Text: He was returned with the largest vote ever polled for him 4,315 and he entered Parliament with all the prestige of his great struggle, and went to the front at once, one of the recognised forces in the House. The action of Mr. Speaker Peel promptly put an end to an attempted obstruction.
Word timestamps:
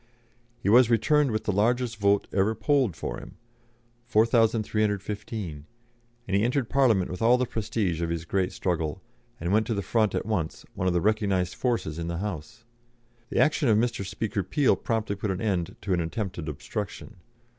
He 0.57 0.67
was 0.67 0.89
returned 0.89 1.29
with 1.29 1.43
the 1.43 1.51
largest 1.51 1.97
vote 1.97 2.25
ever 2.33 2.55
polled 2.55 2.95
for 2.95 3.19
him 3.19 3.37
4,315 4.07 5.65
and 6.27 6.35
he 6.35 6.41
entered 6.43 6.69
Parliament 6.71 7.11
with 7.11 7.21
all 7.21 7.37
the 7.37 7.45
prestige 7.45 8.01
of 8.01 8.09
his 8.09 8.25
great 8.25 8.51
struggle, 8.51 8.99
and 9.39 9.53
went 9.53 9.67
to 9.67 9.75
the 9.75 9.83
front 9.83 10.15
at 10.15 10.25
once, 10.25 10.65
one 10.73 10.87
of 10.87 10.93
the 10.93 11.01
recognised 11.01 11.53
forces 11.53 11.99
in 11.99 12.07
the 12.07 12.17
House. 12.17 12.63
The 13.29 13.37
action 13.37 13.69
of 13.69 13.77
Mr. 13.77 14.03
Speaker 14.03 14.41
Peel 14.41 14.75
promptly 14.75 15.15
put 15.15 15.29
an 15.29 15.39
end 15.39 15.75
to 15.81 15.93
an 15.93 15.99
attempted 16.01 16.49
obstruction. 16.49 17.17